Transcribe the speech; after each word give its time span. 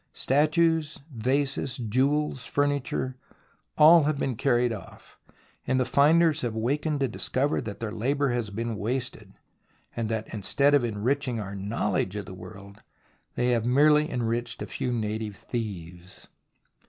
Statues, 0.13 0.97
vases, 1.15 1.77
jewels, 1.77 2.47
furniture— 2.47 3.17
all 3.77 4.05
have 4.05 4.17
been 4.17 4.35
carried 4.35 4.73
off, 4.73 5.19
and 5.67 5.79
the 5.79 5.85
finders 5.85 6.41
have 6.41 6.55
wakened 6.55 7.01
to 7.01 7.07
discover 7.07 7.61
that 7.61 7.79
their 7.79 7.91
labour 7.91 8.29
has 8.31 8.49
been 8.49 8.77
wasted, 8.77 9.35
and 9.95 10.09
that 10.09 10.33
instead 10.33 10.73
of 10.73 10.83
enriching 10.83 11.39
our 11.39 11.53
knowledge 11.53 12.15
of 12.15 12.25
the 12.25 12.33
world 12.33 12.81
they 13.35 13.49
have 13.49 13.63
merely 13.63 14.09
enriched 14.09 14.63
a 14.63 14.65
few 14.65 14.91
native 14.91 15.35
thieves. 15.35 16.27